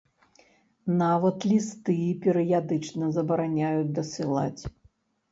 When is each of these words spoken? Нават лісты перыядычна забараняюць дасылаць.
Нават 1.01 1.43
лісты 1.51 1.97
перыядычна 2.23 3.09
забараняюць 3.19 3.93
дасылаць. 3.99 4.61